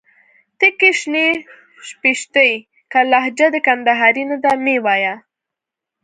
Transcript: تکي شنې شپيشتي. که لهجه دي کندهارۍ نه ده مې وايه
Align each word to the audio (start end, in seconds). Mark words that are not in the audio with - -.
تکي 0.59 0.91
شنې 0.99 1.27
شپيشتي. 1.89 2.49
که 2.91 2.99
لهجه 3.11 3.47
دي 3.53 3.61
کندهارۍ 3.67 4.23
نه 4.31 4.37
ده 4.43 4.51
مې 4.63 4.75
وايه 4.85 5.15